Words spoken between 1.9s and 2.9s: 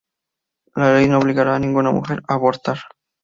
mujer a abortar.